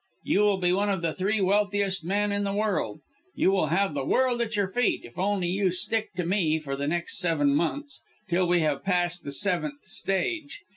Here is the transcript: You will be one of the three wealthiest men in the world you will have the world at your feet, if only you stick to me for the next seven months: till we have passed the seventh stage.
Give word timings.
You 0.23 0.39
will 0.39 0.57
be 0.57 0.73
one 0.73 0.89
of 0.89 1.03
the 1.03 1.13
three 1.13 1.41
wealthiest 1.41 2.03
men 2.03 2.31
in 2.31 2.43
the 2.43 2.53
world 2.55 3.01
you 3.35 3.51
will 3.51 3.67
have 3.67 3.93
the 3.93 4.03
world 4.03 4.41
at 4.41 4.55
your 4.55 4.67
feet, 4.67 5.05
if 5.05 5.19
only 5.19 5.47
you 5.49 5.69
stick 5.69 6.13
to 6.13 6.25
me 6.25 6.57
for 6.57 6.75
the 6.75 6.87
next 6.87 7.19
seven 7.19 7.53
months: 7.53 8.01
till 8.27 8.47
we 8.47 8.61
have 8.61 8.83
passed 8.83 9.23
the 9.23 9.31
seventh 9.31 9.85
stage. 9.85 10.61